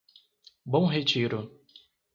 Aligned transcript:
Bom 0.65 0.87
Retiro 0.89 1.61